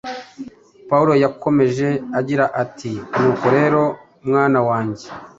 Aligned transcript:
Pawulo 0.89 1.13
yakomeje 1.23 1.87
agira 2.19 2.45
ati: 2.63 2.91
“Nuko 3.17 3.45
rero, 3.57 3.81
mwana 4.27 4.59
wanjye, 4.67 5.07